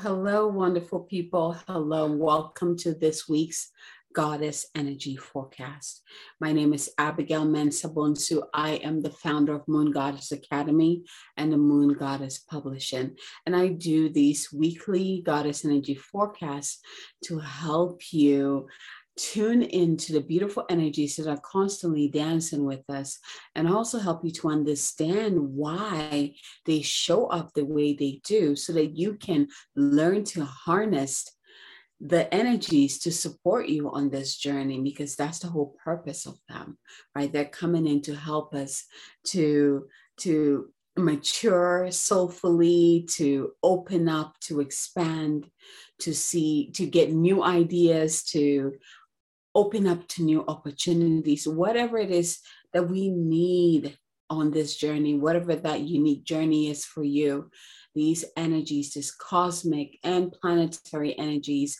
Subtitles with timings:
[0.00, 1.52] Hello, wonderful people.
[1.68, 3.70] Hello, welcome to this week's
[4.14, 6.02] Goddess Energy Forecast.
[6.40, 8.42] My name is Abigail Mensah-Bonsu.
[8.54, 11.04] I am the founder of Moon Goddess Academy
[11.36, 13.16] and the Moon Goddess Publishing.
[13.44, 16.80] And I do these weekly Goddess Energy forecasts
[17.24, 18.68] to help you
[19.18, 23.18] tune into the beautiful energies that are constantly dancing with us
[23.54, 28.72] and also help you to understand why they show up the way they do so
[28.72, 31.28] that you can learn to harness
[32.00, 36.76] the energies to support you on this journey because that's the whole purpose of them
[37.14, 37.32] right?
[37.32, 38.84] They're coming in to help us
[39.28, 39.86] to
[40.18, 45.48] to mature soulfully to open up to expand
[46.00, 48.74] to see to get new ideas to
[49.54, 52.38] open up to new opportunities, whatever it is
[52.72, 53.98] that we need
[54.30, 57.50] on this journey, whatever that unique journey is for you,
[57.94, 61.78] these energies, these cosmic and planetary energies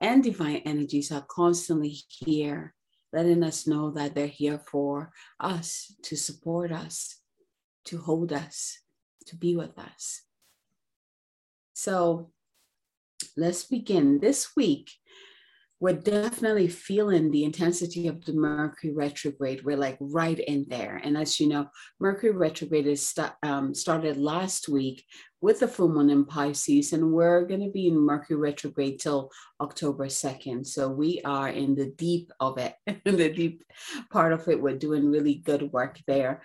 [0.00, 2.74] and divine energies are constantly here,
[3.12, 5.10] letting us know that they're here for
[5.40, 7.16] us, to support us,
[7.86, 8.78] to hold us,
[9.26, 10.22] to be with us.
[11.74, 12.30] So
[13.36, 14.20] let's begin.
[14.20, 14.92] This week,
[15.80, 19.64] we're definitely feeling the intensity of the Mercury retrograde.
[19.64, 21.00] We're like right in there.
[21.04, 21.68] And as you know,
[22.00, 25.04] Mercury retrograde is st- um, started last week
[25.40, 29.30] with the full moon in Pisces, and we're going to be in Mercury retrograde till
[29.60, 30.66] October 2nd.
[30.66, 33.62] So we are in the deep of it, the deep
[34.10, 34.60] part of it.
[34.60, 36.42] We're doing really good work there.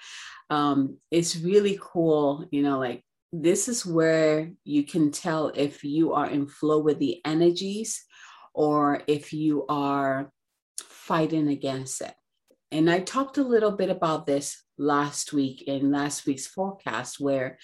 [0.52, 6.14] Um, it's really cool, you know, like this is where you can tell if you
[6.14, 8.06] are in flow with the energies
[8.54, 10.32] or if you are
[10.80, 12.14] fighting against it.
[12.72, 17.58] And I talked a little bit about this last week in last week's forecast, where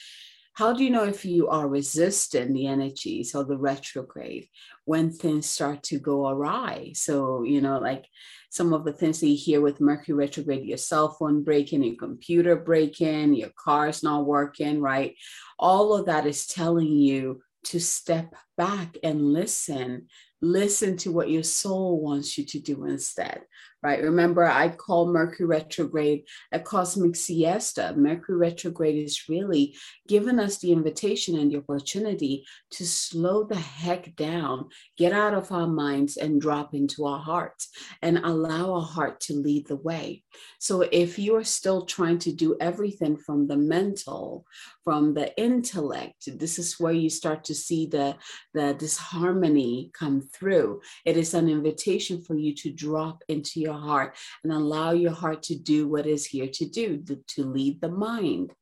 [0.54, 4.50] how do you know if you are resisting the energies or the retrograde
[4.84, 6.92] when things start to go awry?
[6.96, 8.06] So, you know, like
[8.50, 11.96] some of the things that you hear with Mercury retrograde, your cell phone breaking, your
[11.96, 15.16] computer breaking, your car's not working, right?
[15.58, 20.08] All of that is telling you to step back and listen
[20.42, 23.42] listen to what your soul wants you to do instead
[23.82, 24.02] right?
[24.02, 27.94] Remember i call mercury retrograde a cosmic siesta.
[27.96, 29.76] Mercury retrograde is really
[30.08, 35.52] giving us the invitation and the opportunity to slow the heck down get out of
[35.52, 37.70] our minds and drop into our hearts
[38.02, 40.24] and allow our heart to lead the way.
[40.60, 44.46] So if you are still trying to do everything from the mental
[44.84, 48.16] from the intellect this is where you start to see the
[48.54, 50.82] the disharmony come through.
[51.06, 55.44] It is an invitation for you to drop into your heart and allow your heart
[55.44, 58.54] to do what is here to do to lead the mind.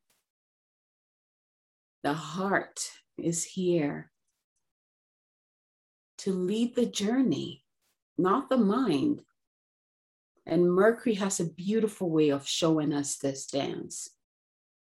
[2.03, 2.79] The heart
[3.17, 4.11] is here
[6.19, 7.63] to lead the journey
[8.17, 9.21] not the mind.
[10.45, 14.09] And mercury has a beautiful way of showing us this dance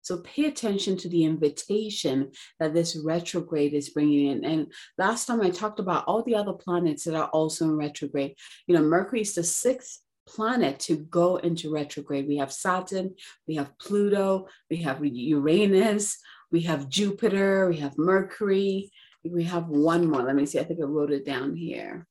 [0.04, 4.46] so pay attention to the invitation that this retrograde is bringing in.
[4.46, 8.36] And last time I talked about all the other planets that are also in retrograde.
[8.68, 12.28] You know, Mercury is the sixth planet to go into retrograde.
[12.28, 13.16] We have Saturn,
[13.48, 16.18] we have Pluto, we have Uranus,
[16.52, 18.92] we have Jupiter, we have Mercury,
[19.24, 20.24] we have one more.
[20.24, 22.08] Let me see, I think I wrote it down here.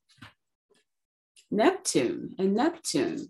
[1.51, 3.29] Neptune and Neptune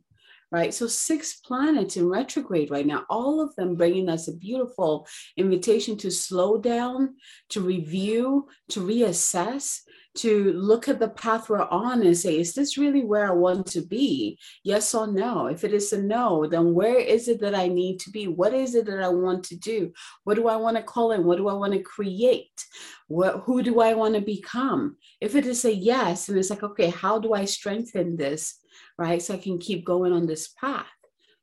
[0.53, 0.73] right?
[0.73, 5.97] So, six planets in retrograde right now, all of them bringing us a beautiful invitation
[5.99, 7.17] to slow down,
[7.51, 9.81] to review, to reassess,
[10.15, 13.67] to look at the path we're on and say, is this really where I want
[13.69, 14.39] to be?
[14.63, 15.47] Yes or no?
[15.47, 18.29] If it is a no, then where is it that I need to be?
[18.29, 19.91] What is it that I want to do?
[20.25, 21.25] What do I want to call in?
[21.25, 22.67] What do I want to create?
[23.09, 24.97] What, who do I want to become?
[25.19, 28.62] If it is a yes, and it's like, okay, how do I strengthen this?
[28.99, 29.21] Right?
[29.23, 30.87] So I can keep going on this path.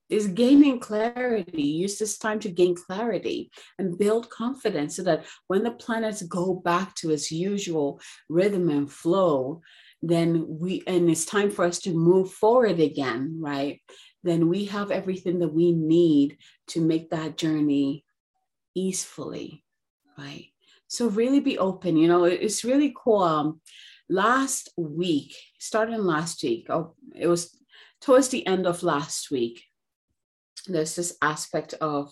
[0.09, 1.61] Is gaining clarity.
[1.61, 6.55] Use this time to gain clarity and build confidence so that when the planets go
[6.55, 9.61] back to its usual rhythm and flow,
[10.01, 13.81] then we, and it's time for us to move forward again, right?
[14.23, 16.37] Then we have everything that we need
[16.69, 18.03] to make that journey
[18.75, 19.63] easefully,
[20.17, 20.47] right?
[20.87, 21.97] So really be open.
[21.97, 23.21] You know, it's really cool.
[23.21, 23.61] Um,
[24.09, 27.55] last week, starting last week, oh, it was
[28.01, 29.63] towards the end of last week,
[30.67, 32.11] there's this aspect of,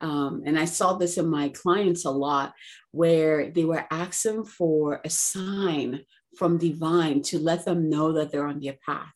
[0.00, 2.54] um, and I saw this in my clients a lot,
[2.92, 6.04] where they were asking for a sign
[6.36, 9.12] from divine to let them know that they're on their path.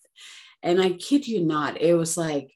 [0.62, 2.52] And I kid you not, it was like,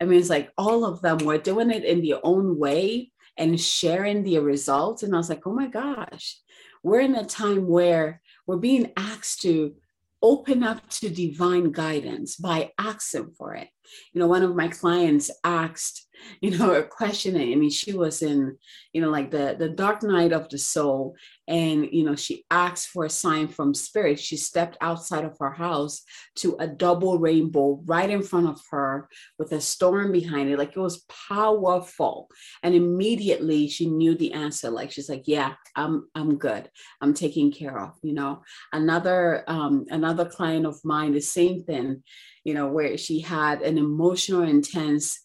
[0.00, 3.60] I mean, it's like all of them were doing it in their own way and
[3.60, 5.02] sharing the results.
[5.02, 6.38] And I was like, oh my gosh,
[6.82, 9.74] we're in a time where we're being asked to
[10.20, 13.68] open up to divine guidance by asking for it.
[14.12, 16.07] You know, one of my clients asked,
[16.40, 17.36] you know, a question.
[17.36, 18.56] I mean, she was in,
[18.92, 21.14] you know, like the the dark night of the soul,
[21.46, 24.20] and you know she asked for a sign from spirit.
[24.20, 26.02] She stepped outside of her house
[26.36, 30.58] to a double rainbow right in front of her with a storm behind it.
[30.58, 32.28] Like it was powerful.
[32.62, 34.70] And immediately she knew the answer.
[34.70, 36.70] Like she's like yeah i'm i'm good.
[37.00, 38.42] I'm taken care of you know.
[38.72, 42.02] Another um another client of mine the same thing
[42.48, 45.20] you know, where she had an emotional, intense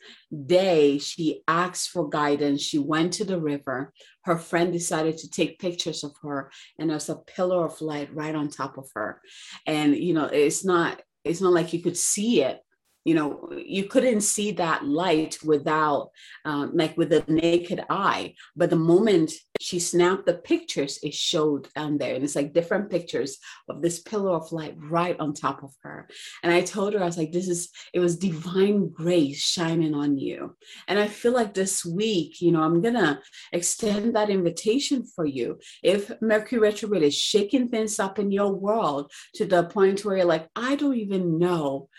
[0.45, 0.97] day.
[0.97, 2.61] She asked for guidance.
[2.61, 3.93] She went to the river.
[4.23, 8.35] Her friend decided to take pictures of her, and there's a pillar of light right
[8.35, 9.21] on top of her.
[9.65, 12.59] And, you know, it's not, it's not like you could see it,
[13.05, 16.09] you know you couldn't see that light without
[16.45, 18.33] um, like with the naked eye.
[18.55, 22.15] But the moment she snapped the pictures it showed down there.
[22.15, 23.37] And it's like different pictures
[23.69, 26.07] of this pillar of light right on top of her.
[26.43, 30.17] And i told her i was like this is it was divine grace shining on
[30.17, 30.55] you.
[30.87, 33.21] And i feel like this week you know i'm gonna
[33.51, 35.59] extend that invitation for you.
[35.81, 40.25] If mercury retrograde is shaking things up in your world to the point where you're
[40.25, 41.89] like i don't even know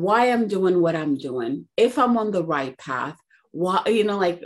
[0.00, 3.16] why I'm doing what I'm doing, if I'm on the right path,
[3.52, 4.42] why, you know, like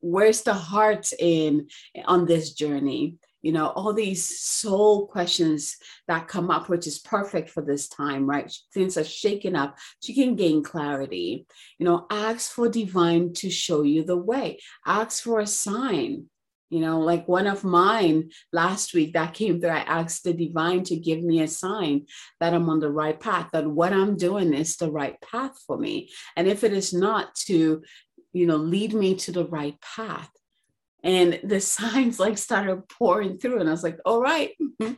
[0.00, 1.68] where's the heart in
[2.04, 3.16] on this journey?
[3.40, 8.28] You know, all these soul questions that come up, which is perfect for this time,
[8.28, 8.52] right?
[8.72, 9.78] Things are shaking up.
[10.00, 11.46] So you can gain clarity.
[11.78, 14.60] You know, ask for divine to show you the way.
[14.86, 16.26] Ask for a sign
[16.72, 20.84] you know, like one of mine last week that came through, I asked the divine
[20.84, 22.06] to give me a sign
[22.40, 25.76] that I'm on the right path, that what I'm doing is the right path for
[25.76, 26.10] me.
[26.34, 27.82] And if it is not to,
[28.32, 30.30] you know, lead me to the right path.
[31.04, 34.52] And the signs like started pouring through, and I was like, all right.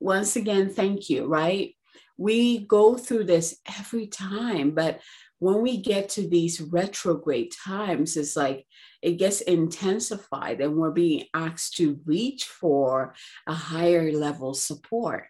[0.00, 1.76] Once again, thank you, right?
[2.16, 5.00] We go through this every time, but
[5.42, 8.64] when we get to these retrograde times, it's like
[9.02, 13.12] it gets intensified and we're being asked to reach for
[13.48, 15.24] a higher level support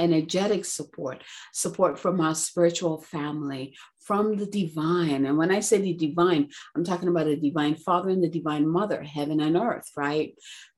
[0.00, 1.22] energetic support,
[1.52, 5.26] support from our spiritual family, from the divine.
[5.26, 8.66] And when I say the divine, I'm talking about the divine father and the divine
[8.66, 10.32] mother, heaven and earth, right?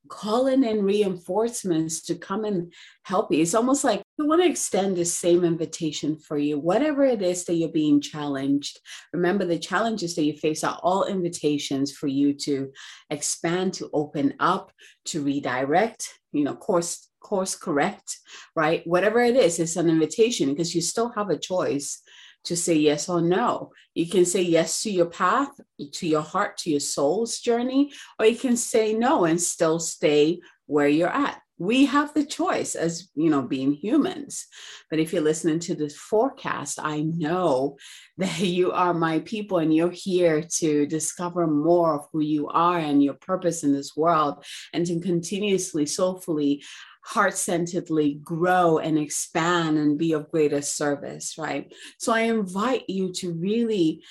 [0.09, 2.73] Calling in reinforcements to come and
[3.05, 3.41] help you.
[3.41, 7.44] It's almost like we want to extend the same invitation for you, whatever it is
[7.44, 8.79] that you're being challenged.
[9.12, 12.70] Remember, the challenges that you face are all invitations for you to
[13.11, 14.73] expand, to open up,
[15.06, 18.19] to redirect, you know, course course correct,
[18.56, 18.87] right?
[18.87, 22.03] Whatever it is, it's an invitation because you still have a choice
[22.44, 23.70] to say yes or no.
[23.94, 25.50] You can say yes to your path,
[25.93, 30.41] to your heart, to your soul's journey, or you can say no and still stay
[30.67, 31.41] where you're at.
[31.62, 34.47] We have the choice as, you know, being humans.
[34.91, 37.76] But if you're listening to this forecast, I know
[38.19, 42.79] that you are my people and you're here to discover more of who you are
[42.79, 46.64] and your purpose in this world and to continuously, soulfully
[47.04, 51.73] heart centeredly grow and expand and be of greater service, right?
[51.99, 54.02] So I invite you to really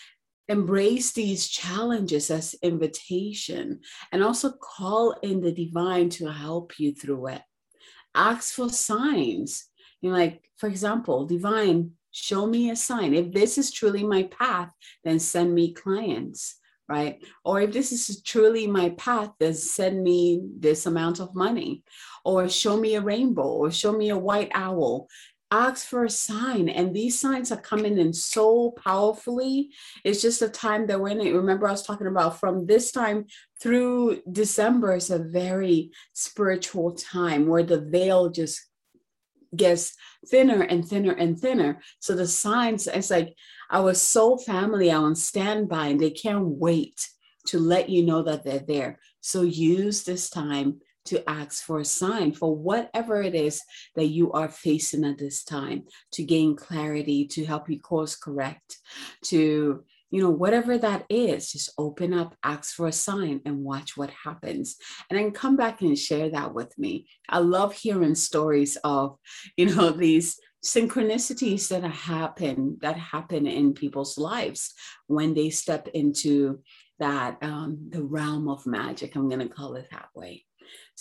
[0.47, 3.79] embrace these challenges as invitation
[4.11, 7.41] and also call in the divine to help you through it.
[8.15, 9.67] Ask for signs.
[10.01, 13.13] You know, like, for example, divine, show me a sign.
[13.13, 14.71] If this is truly my path,
[15.03, 16.57] then send me clients
[16.91, 17.23] right?
[17.45, 21.83] Or if this is truly my path, then send me this amount of money,
[22.25, 25.07] or show me a rainbow, or show me a white owl.
[25.53, 29.71] Ask for a sign, and these signs are coming in so powerfully.
[30.05, 31.35] It's just a time that we're in.
[31.35, 33.25] Remember, I was talking about from this time
[33.61, 38.61] through December is a very spiritual time where the veil just
[39.53, 39.93] gets
[40.27, 41.81] thinner and thinner and thinner.
[41.99, 43.35] So the signs, it's like
[43.69, 47.09] our soul family are on standby and they can't wait
[47.47, 48.99] to let you know that they're there.
[49.19, 53.61] So use this time to ask for a sign for whatever it is
[53.95, 58.77] that you are facing at this time to gain clarity, to help you course correct,
[59.25, 63.95] to you know, whatever that is, just open up, ask for a sign, and watch
[63.95, 64.75] what happens.
[65.09, 67.07] And then come back and share that with me.
[67.29, 69.17] I love hearing stories of,
[69.55, 74.73] you know, these synchronicities that happen that happen in people's lives
[75.07, 76.59] when they step into
[76.99, 79.15] that um, the realm of magic.
[79.15, 80.45] I'm going to call it that way.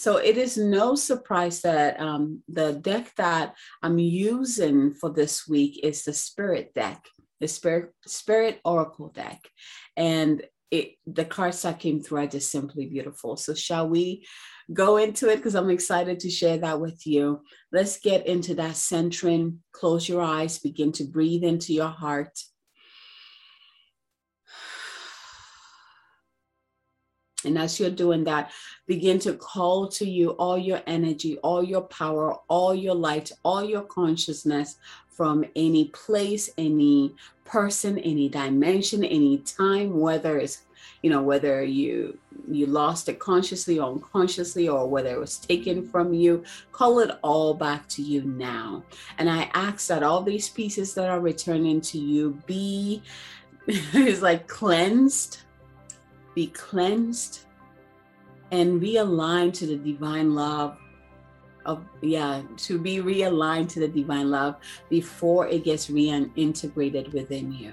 [0.00, 5.80] So it is no surprise that um, the deck that I'm using for this week
[5.82, 7.04] is the Spirit deck
[7.40, 9.40] the Spirit Spirit Oracle deck,
[9.96, 13.36] and it the cards that came through are just simply beautiful.
[13.36, 14.26] So shall we
[14.72, 15.36] go into it?
[15.36, 17.42] Because I'm excited to share that with you.
[17.72, 19.60] Let's get into that centering.
[19.72, 22.38] Close your eyes, begin to breathe into your heart.
[27.44, 28.50] And as you're doing that,
[28.86, 33.64] begin to call to you all your energy, all your power, all your light, all
[33.64, 34.76] your consciousness
[35.08, 40.62] from any place, any person, any dimension, any time, whether it's
[41.02, 42.18] you know whether you
[42.50, 46.42] you lost it consciously or unconsciously or whether it was taken from you
[46.72, 48.82] call it all back to you now.
[49.18, 53.02] And i ask that all these pieces that are returning to you be
[53.66, 55.40] is like cleansed
[56.34, 57.40] be cleansed
[58.50, 60.76] and realigned to the divine love
[61.66, 64.56] of yeah to be realigned to the divine love
[64.88, 67.72] before it gets reintegrated within you.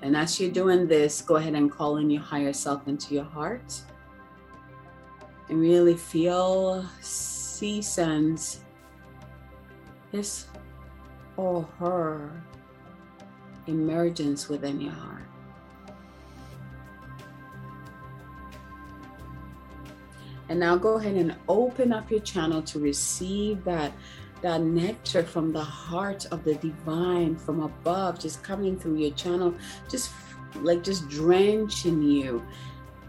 [0.00, 3.24] And as you're doing this go ahead and call in your higher self into your
[3.24, 3.80] heart.
[5.48, 8.60] And really feel see sense
[10.12, 10.46] his
[11.36, 12.30] or her
[13.66, 15.31] emergence within your heart
[20.52, 23.90] And now go ahead and open up your channel to receive that,
[24.42, 29.54] that nectar from the heart of the divine from above, just coming through your channel,
[29.88, 30.10] just
[30.56, 32.42] like just drenching you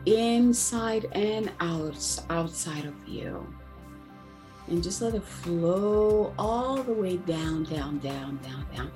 [0.06, 3.46] inside and out, outside of you.
[4.70, 8.92] And just let it flow all the way down, down, down, down, down,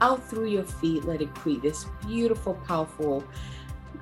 [0.00, 1.04] out through your feet.
[1.04, 3.22] Let it create this beautiful, powerful,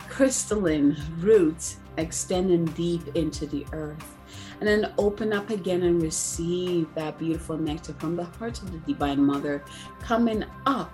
[0.08, 4.16] crystalline roots extending deep into the earth.
[4.58, 8.78] And then open up again and receive that beautiful nectar from the heart of the
[8.78, 9.64] Divine Mother
[10.00, 10.92] coming up.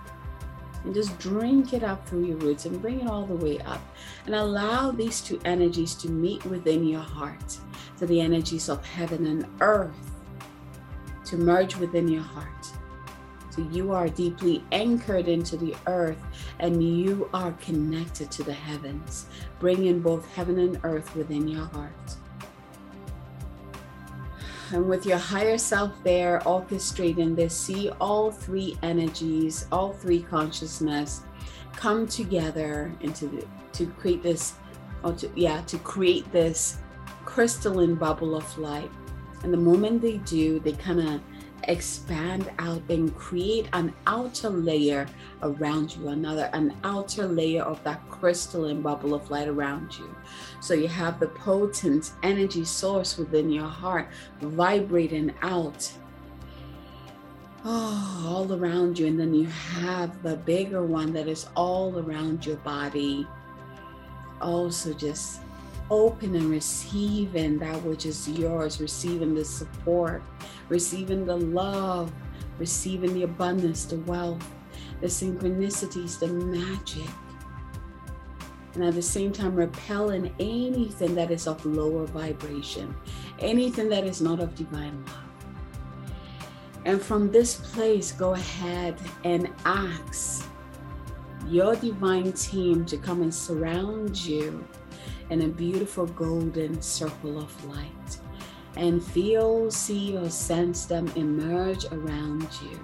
[0.83, 3.81] And just drink it up through your roots and bring it all the way up.
[4.25, 7.57] And allow these two energies to meet within your heart.
[7.97, 9.95] So the energies of heaven and earth
[11.25, 12.71] to merge within your heart
[13.63, 16.21] you are deeply anchored into the earth
[16.59, 19.27] and you are connected to the heavens,
[19.59, 22.15] bringing both heaven and earth within your heart.
[24.71, 31.21] And with your higher self there orchestrating this, see all three energies, all three consciousness
[31.73, 34.55] come together into the, to create this,
[35.03, 36.79] or to, yeah, to create this
[37.23, 38.91] crystalline bubble of light.
[39.43, 41.21] And the moment they do, they kind of
[41.67, 45.07] expand out and create an outer layer
[45.43, 50.15] around you, another, an outer layer of that crystalline bubble of light around you.
[50.61, 54.09] So you have the potent energy source within your heart
[54.41, 55.91] vibrating out.
[57.65, 59.07] Oh, all around you.
[59.07, 63.27] And then you have the bigger one that is all around your body.
[64.41, 65.41] Also, just
[65.89, 70.21] open and receiving that which is yours, receiving the support,
[70.69, 72.11] receiving the love,
[72.59, 74.45] receiving the abundance, the wealth,
[75.01, 77.09] the synchronicities, the magic.
[78.73, 82.95] And at the same time, repelling anything that is of lower vibration,
[83.39, 85.23] anything that is not of divine love.
[86.85, 90.47] And from this place, go ahead and ask
[91.47, 94.65] your divine team to come and surround you
[95.29, 98.19] in a beautiful golden circle of light
[98.75, 102.79] and feel, see, or sense them emerge around you.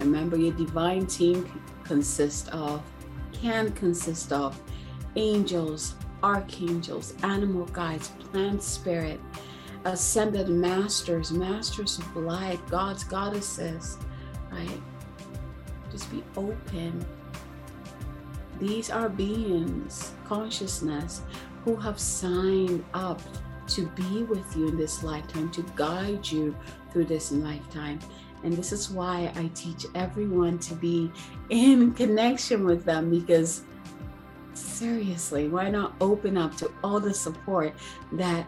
[0.00, 1.48] Remember, your divine team
[1.84, 2.82] consists of,
[3.32, 4.60] can consist of
[5.16, 9.20] angels, archangels, animal guides, plant spirit,
[9.84, 13.98] ascended masters, masters of light, gods, goddesses,
[14.50, 14.80] right?
[15.92, 17.04] Just be open.
[18.60, 21.22] These are beings, consciousness,
[21.64, 23.20] who have signed up
[23.68, 26.54] to be with you in this lifetime, to guide you
[26.92, 27.98] through this lifetime.
[28.42, 31.10] And this is why I teach everyone to be
[31.48, 33.62] in connection with them because
[34.52, 37.74] seriously, why not open up to all the support
[38.12, 38.46] that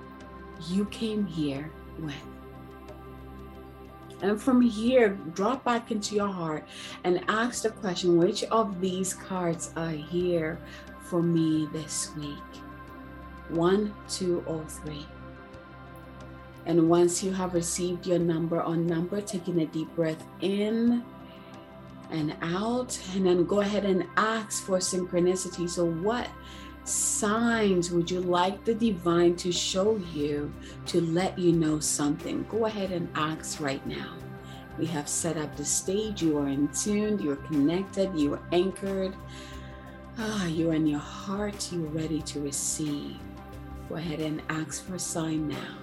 [0.69, 2.15] you came here with?
[4.23, 6.67] And from here, drop back into your heart
[7.05, 10.59] and ask the question which of these cards are here
[11.03, 12.63] for me this week?
[13.51, 15.07] One, two, or three.
[16.65, 21.05] And once you have received your number on number, taking a deep breath in
[22.11, 25.69] and out, and then go ahead and ask for synchronicity.
[25.69, 26.29] So, what
[26.89, 30.53] signs would you like the divine to show you
[30.87, 32.47] to let you know something?
[32.49, 34.15] Go ahead and ask right now.
[34.79, 36.23] We have set up the stage.
[36.23, 39.15] You are in tune, you're connected, you are anchored.
[40.19, 43.17] Ah, you're in your heart, you're ready to receive.
[43.89, 45.75] Go ahead and ask for a sign now.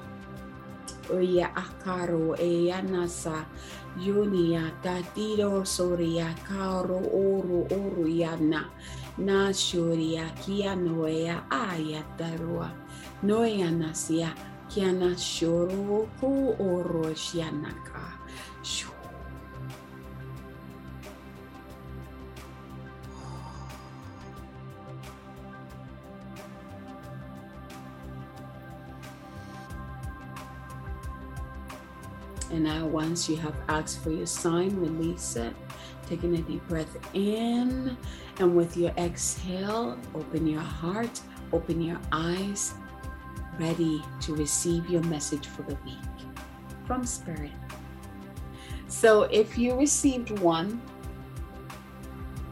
[1.12, 3.46] Oya akaro e anasa
[4.00, 8.68] yunia tatiro soria karo oru oru yana
[9.18, 12.72] na shuria kia noea ayatarua
[13.24, 14.36] noea nasia
[14.68, 18.02] kiana shoro ku oro shianaka.
[18.64, 18.90] Shoo.
[32.52, 35.56] And now, once you have asked for your sign, release it.
[36.08, 37.98] Taking a deep breath in.
[38.40, 42.74] And with your exhale, open your heart, open your eyes,
[43.60, 46.28] ready to receive your message for the week
[46.86, 47.52] from Spirit.
[48.88, 50.82] So, if you received one,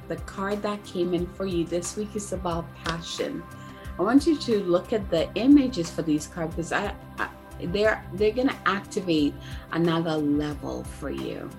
[0.07, 3.43] the card that came in for you this week is about passion.
[3.99, 7.29] I want you to look at the images for these cards because I, I
[7.65, 9.33] they're they're going to activate
[9.71, 11.49] another level for you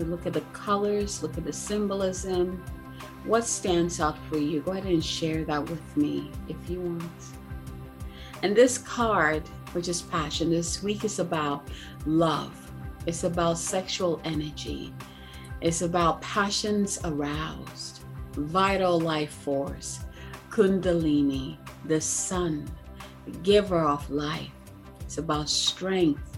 [0.00, 2.62] you look at the colors look at the symbolism.
[3.24, 4.60] What stands out for you?
[4.60, 7.22] Go ahead and share that with me if you want.
[8.42, 11.68] And this card which is passion this week is about
[12.06, 12.72] love.
[13.06, 14.92] It's about sexual energy.
[15.60, 18.02] It's about passions aroused.
[18.32, 20.00] Vital life force.
[20.50, 22.68] Kundalini the sun
[23.42, 24.50] giver of life.
[25.00, 26.29] It's about strength.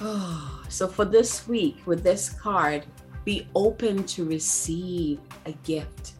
[0.00, 2.86] Oh, so for this week with this card,
[3.24, 6.12] be open to receive a gift,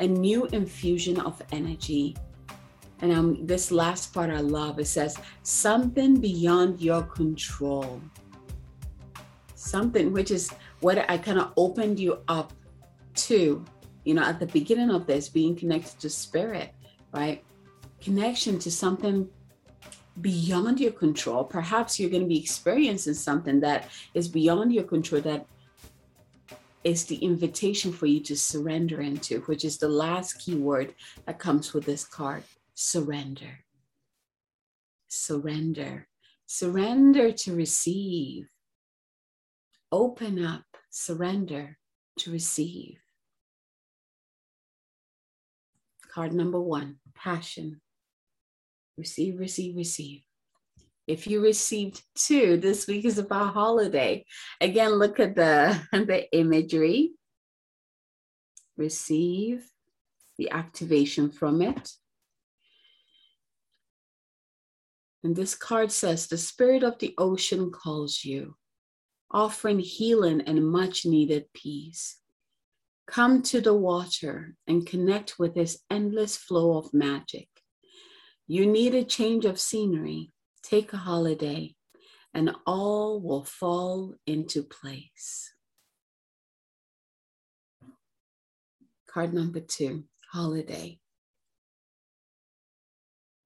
[0.00, 2.16] a new infusion of energy.
[3.00, 4.78] And um, this last part I love.
[4.78, 8.00] It says something beyond your control.
[9.54, 12.52] Something which is what I kind of opened you up
[13.14, 13.64] to,
[14.04, 16.74] you know, at the beginning of this, being connected to spirit,
[17.12, 17.44] right?
[18.02, 19.28] connection to something
[20.20, 21.44] beyond your control.
[21.44, 25.46] Perhaps you're going to be experiencing something that is beyond your control that
[26.84, 30.94] is the invitation for you to surrender into, which is the last key word
[31.26, 32.42] that comes with this card
[32.74, 33.64] surrender.
[35.08, 36.08] Surrender.
[36.46, 38.48] Surrender to receive.
[39.90, 41.78] Open up, surrender
[42.18, 42.98] to receive.
[46.12, 47.80] Card number one passion.
[48.96, 50.22] Receive, receive, receive.
[51.06, 54.24] If you received two, this week is about holiday.
[54.60, 57.12] Again, look at the, the imagery.
[58.76, 59.64] Receive
[60.38, 61.90] the activation from it.
[65.24, 68.56] And this card says, The spirit of the ocean calls you,
[69.30, 72.18] offering healing and much needed peace.
[73.06, 77.48] Come to the water and connect with this endless flow of magic.
[78.52, 80.30] You need a change of scenery,
[80.62, 81.74] take a holiday,
[82.34, 85.54] and all will fall into place.
[89.08, 90.98] Card number two, holiday.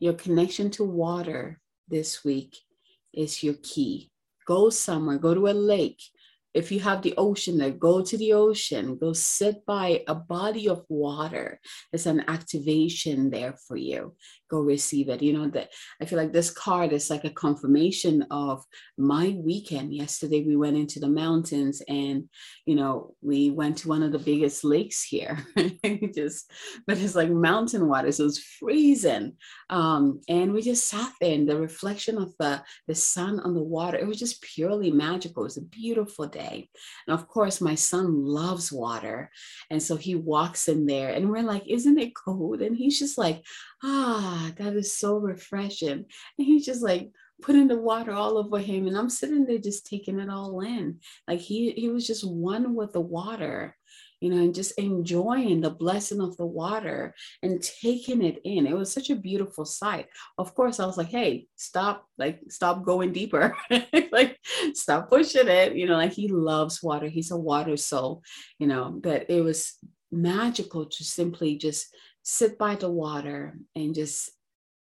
[0.00, 2.56] Your connection to water this week
[3.12, 4.10] is your key.
[4.44, 6.02] Go somewhere, go to a lake,
[6.56, 10.70] if you have the ocean there, go to the ocean, go sit by a body
[10.70, 11.60] of water.
[11.92, 14.16] There's an activation there for you.
[14.48, 15.22] Go receive it.
[15.22, 18.64] You know, that I feel like this card is like a confirmation of
[18.96, 19.94] my weekend.
[19.94, 22.28] Yesterday we went into the mountains and
[22.64, 25.44] you know, we went to one of the biggest lakes here.
[26.14, 26.50] just
[26.86, 28.10] but it's like mountain water.
[28.12, 29.34] So it's freezing.
[29.68, 33.62] Um, and we just sat there and the reflection of the, the sun on the
[33.62, 35.42] water, it was just purely magical.
[35.42, 36.68] It was a beautiful day day.
[37.06, 39.30] And of course, my son loves water.
[39.70, 42.62] And so he walks in there and we're like, Isn't it cold?
[42.62, 43.44] And he's just like,
[43.88, 46.04] Ah, that is so refreshing.
[46.38, 47.10] And he's just like,
[47.42, 50.98] putting the water all over him and i'm sitting there just taking it all in
[51.28, 53.76] like he he was just one with the water
[54.20, 58.66] you know, and just enjoying the blessing of the water and taking it in.
[58.66, 60.06] It was such a beautiful sight.
[60.38, 63.54] Of course, I was like, hey, stop, like, stop going deeper.
[64.12, 64.38] like,
[64.72, 65.76] stop pushing it.
[65.76, 67.08] You know, like he loves water.
[67.08, 68.22] He's a water soul,
[68.58, 69.74] you know, but it was
[70.10, 71.94] magical to simply just
[72.28, 74.30] sit by the water and just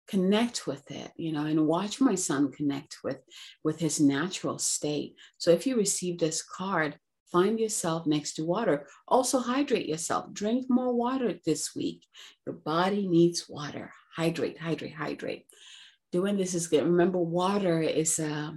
[0.09, 3.18] connect with it you know and watch my son connect with
[3.64, 6.96] with his natural state so if you receive this card
[7.33, 8.87] Find yourself next to water.
[9.09, 10.33] Also, hydrate yourself.
[10.33, 12.07] Drink more water this week.
[12.46, 13.92] Your body needs water.
[14.14, 15.46] Hydrate, hydrate, hydrate.
[16.12, 16.85] Doing this is good.
[16.85, 18.57] Remember, water is a,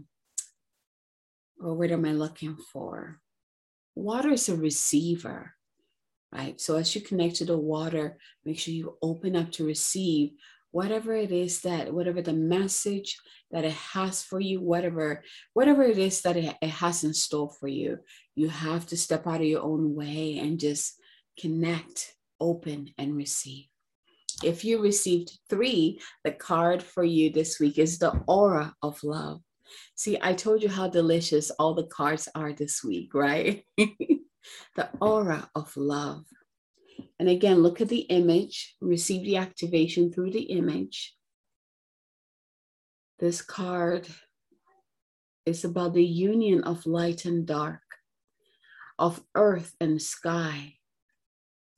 [1.58, 3.20] well, what am I looking for?
[3.96, 5.56] Water is a receiver.
[6.32, 6.60] Right?
[6.60, 10.32] So as you connect to the water, make sure you open up to receive
[10.72, 13.18] whatever it is that, whatever the message
[13.52, 17.52] that it has for you, whatever, whatever it is that it, it has in store
[17.60, 17.98] for you,
[18.36, 20.94] you have to step out of your own way and just
[21.40, 23.66] connect, open, and receive.
[24.44, 29.42] If you received three, the card for you this week is the aura of love.
[29.96, 33.66] See, I told you how delicious all the cards are this week, right?
[34.76, 36.26] the aura of love.
[37.20, 41.16] And again, look at the image, receive the activation through the image.
[43.20, 44.08] This card
[45.46, 47.82] is about the union of light and dark,
[48.98, 50.76] of earth and sky.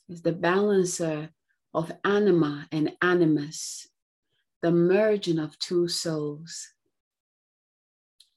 [0.10, 1.30] It's the balancer
[1.74, 3.88] of anima and animus,
[4.62, 6.68] the merging of two souls.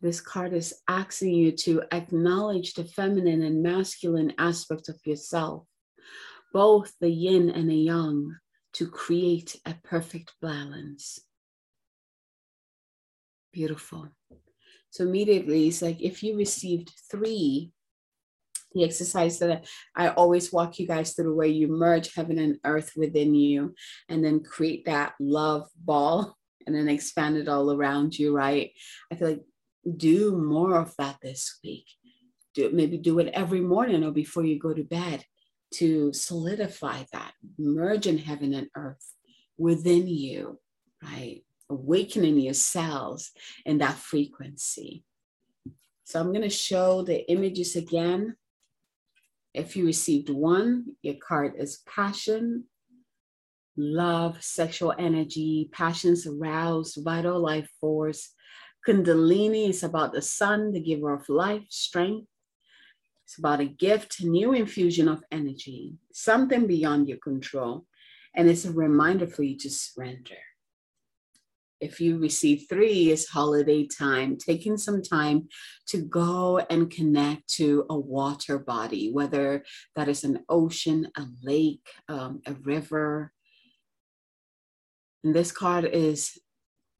[0.05, 5.67] This card is asking you to acknowledge the feminine and masculine aspect of yourself,
[6.53, 8.37] both the yin and the yang,
[8.75, 11.21] to create a perfect balance.
[13.51, 14.11] Beautiful.
[14.90, 17.73] So immediately, it's like if you received three
[18.75, 22.93] the exercise that I always walk you guys through where you merge heaven and earth
[22.95, 23.75] within you
[24.11, 26.37] and then create that love ball
[26.67, 28.73] and then expand it all around you, right?
[29.11, 29.45] I feel like
[29.97, 31.87] do more of that this week.
[32.55, 35.25] Do maybe do it every morning or before you go to bed
[35.75, 39.12] to solidify that, merge in heaven and earth
[39.59, 40.61] within you,
[41.03, 41.42] right?
[41.68, 43.33] Awakening your cells
[43.66, 45.05] in that frequency.
[46.05, 48.37] So I'm going to show the images again
[49.55, 52.64] if you received one, your card is passion,
[53.77, 58.33] love, sexual energy, passions aroused, vital life force.
[58.87, 62.27] Kundalini is about the sun, the giver of life, strength.
[63.25, 67.87] It's about a gift, new infusion of energy, something beyond your control.
[68.37, 70.37] And it's a reminder for you to surrender
[71.85, 75.49] if you receive three is holiday time, taking some time
[75.87, 79.62] to go and connect to a water body, whether
[79.94, 83.33] that is an ocean, a lake, um, a river.
[85.23, 86.38] And this card is,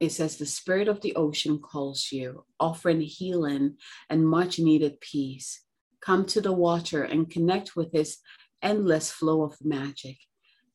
[0.05, 3.75] it says, the spirit of the ocean calls you, offering healing
[4.09, 5.61] and much needed peace.
[6.01, 8.19] Come to the water and connect with this
[8.61, 10.17] endless flow of magic.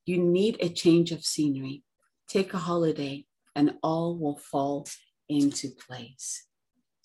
[0.04, 1.84] You need a change of scenery.
[2.28, 4.86] Take a holiday and all will fall
[5.28, 6.46] into place.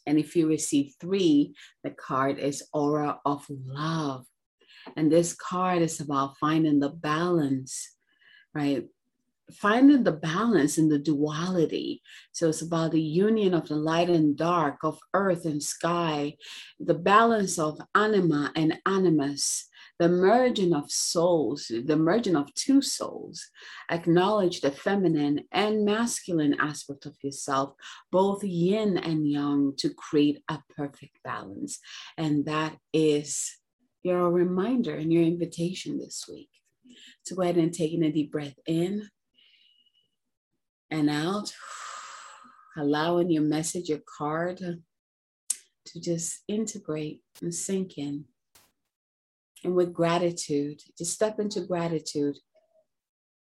[0.08, 4.26] And if you receive three, the card is Aura of Love.
[4.96, 7.96] And this card is about finding the balance,
[8.54, 8.86] right?
[9.54, 12.02] Finding the balance in the duality.
[12.32, 16.36] So it's about the union of the light and dark, of earth and sky,
[16.80, 19.68] the balance of anima and animus,
[20.00, 23.48] the merging of souls, the merging of two souls,
[23.90, 27.76] acknowledge the feminine and masculine aspect of yourself,
[28.12, 31.80] both yin and yang, to create a perfect balance.
[32.18, 33.58] And that is
[34.04, 36.50] your reminder and your invitation this week.
[37.24, 39.08] So go ahead and taking a deep breath in
[40.92, 41.54] and out,
[42.78, 48.26] allowing your message, your card to just integrate and sink in
[49.64, 52.38] and with gratitude, to step into gratitude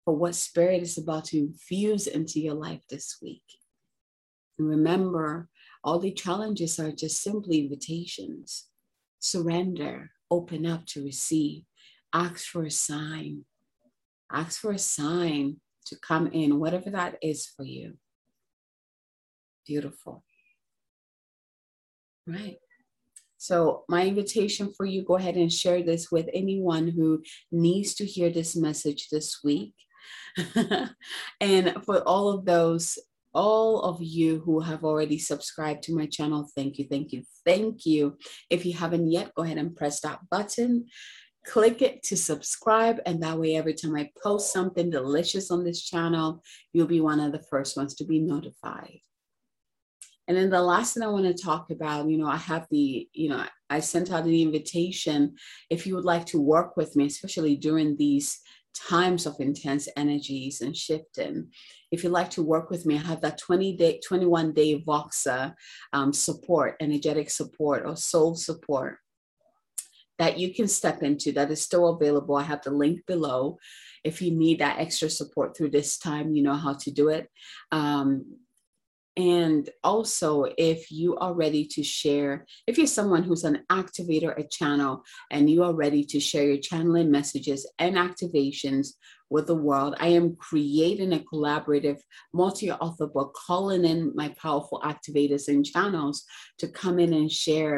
[0.06, 3.44] for what Spirit is about to infuse into your life this week.
[4.58, 5.50] And remember,
[5.84, 8.68] all the challenges are just simply invitations.
[9.20, 11.64] Surrender, open up to receive,
[12.14, 13.46] ask for a sign.
[14.32, 17.94] Ask for a sign to come in, whatever that is for you.
[19.66, 20.24] Beautiful.
[22.28, 22.58] Right.
[23.38, 28.06] So, my invitation for you go ahead and share this with anyone who needs to
[28.06, 29.74] hear this message this week.
[31.42, 32.98] and for all of those,
[33.34, 37.86] all of you who have already subscribed to my channel, thank you, thank you, thank
[37.86, 38.18] you.
[38.50, 40.86] If you haven't yet, go ahead and press that button
[41.46, 45.84] click it to subscribe and that way every time i post something delicious on this
[45.84, 46.42] channel
[46.74, 49.00] you'll be one of the first ones to be notified
[50.28, 53.10] and then the last thing I want to talk about, you know, I have the,
[53.12, 55.36] you know, I sent out an invitation
[55.70, 58.40] if you would like to work with me, especially during these
[58.74, 61.50] times of intense energies and shifting.
[61.92, 65.54] If you'd like to work with me, I have that 20 day, 21 day Voxer
[65.92, 68.98] um, support, energetic support or soul support
[70.24, 72.36] that you can step into that is still available.
[72.38, 73.58] I have the link below.
[74.10, 77.26] If you need that extra support through this time, you know how to do it.
[77.72, 78.10] Um,
[79.16, 80.30] And also,
[80.74, 82.34] if you are ready to share,
[82.70, 84.94] if you're someone who's an activator, a channel,
[85.30, 88.86] and you are ready to share your channeling messages and activations
[89.34, 92.00] with the world, I am creating a collaborative
[92.34, 96.18] multi author book, calling in my powerful activators and channels
[96.60, 97.78] to come in and share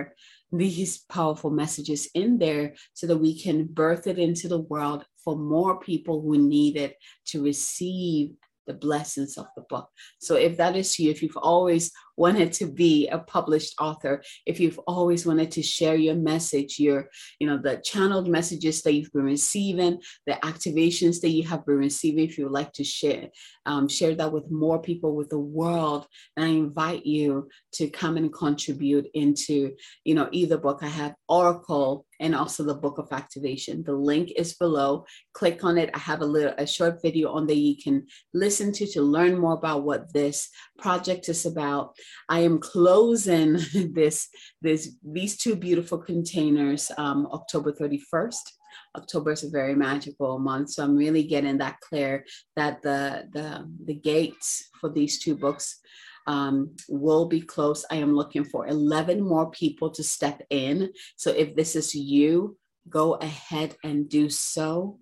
[0.58, 5.36] these powerful messages in there so that we can birth it into the world for
[5.36, 6.96] more people who need it
[7.28, 8.32] to receive
[8.68, 9.90] the blessings of the book.
[10.20, 14.60] So if that is you, if you've always wanted to be a published author, if
[14.60, 19.12] you've always wanted to share your message, your, you know, the channeled messages that you've
[19.12, 23.30] been receiving, the activations that you have been receiving, if you would like to share,
[23.66, 28.18] um, share that with more people, with the world, and I invite you to come
[28.18, 29.74] and contribute into,
[30.04, 30.80] you know, either book.
[30.82, 33.84] I have Oracle and also the book of activation.
[33.84, 35.06] The link is below.
[35.34, 35.90] Click on it.
[35.94, 39.38] I have a little a short video on there you can listen to to learn
[39.38, 41.96] more about what this project is about.
[42.30, 43.54] I am closing
[43.94, 44.28] this,
[44.62, 48.52] this these two beautiful containers um, October 31st.
[48.98, 53.70] October is a very magical month, so I'm really getting that clear that the the
[53.86, 55.80] the gates for these two books
[56.28, 57.86] um, will be closed.
[57.92, 60.92] I am looking for 11 more people to step in.
[61.16, 62.58] So if this is you,
[62.90, 65.00] go ahead and do so.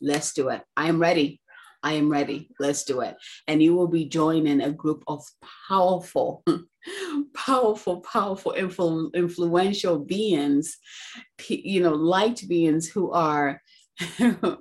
[0.00, 0.62] Let's do it.
[0.76, 1.40] I am ready.
[1.84, 2.48] I am ready.
[2.58, 3.14] Let's do it.
[3.46, 5.22] And you will be joining a group of
[5.68, 6.42] powerful,
[7.34, 10.78] powerful, powerful, influ- influential beings,
[11.48, 13.60] you know, light beings who are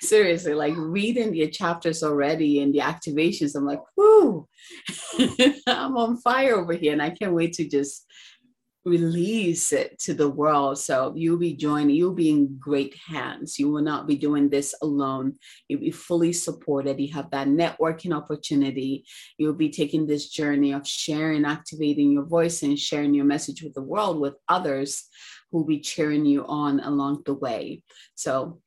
[0.00, 3.56] seriously like reading the chapters already and the activations.
[3.56, 4.46] I'm like, whoo,
[5.66, 6.92] I'm on fire over here.
[6.92, 8.04] And I can't wait to just
[8.86, 10.78] release it to the world.
[10.78, 13.58] So you'll be joining, you'll be in great hands.
[13.58, 15.34] You will not be doing this alone.
[15.68, 17.00] You'll be fully supported.
[17.00, 19.04] You have that networking opportunity.
[19.38, 23.74] You'll be taking this journey of sharing, activating your voice, and sharing your message with
[23.74, 25.08] the world with others
[25.50, 27.82] who will be cheering you on along the way.
[28.14, 28.60] So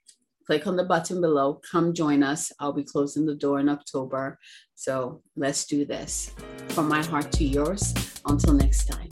[0.46, 1.62] click on the button below.
[1.72, 2.52] Come join us.
[2.60, 4.38] I'll be closing the door in October.
[4.76, 6.34] So let's do this.
[6.70, 7.94] From my heart to yours.
[8.26, 9.09] Until next time.